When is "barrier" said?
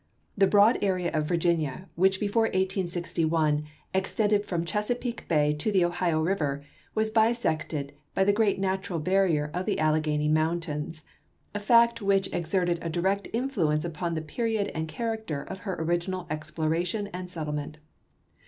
8.97-9.51